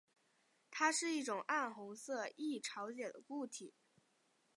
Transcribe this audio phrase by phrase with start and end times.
[0.71, 3.75] 它是一种暗红色易潮解的固体。